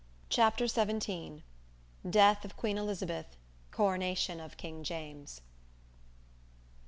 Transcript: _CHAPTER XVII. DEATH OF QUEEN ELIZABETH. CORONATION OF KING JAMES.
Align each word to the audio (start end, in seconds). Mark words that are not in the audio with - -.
_CHAPTER 0.29 0.65
XVII. 0.65 1.43
DEATH 2.09 2.43
OF 2.43 2.57
QUEEN 2.57 2.79
ELIZABETH. 2.79 3.37
CORONATION 3.69 4.39
OF 4.39 4.57
KING 4.57 4.83
JAMES. 4.83 5.41